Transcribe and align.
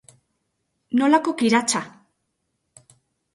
Nolako 1.01 1.33
kiratsa! 1.43 1.83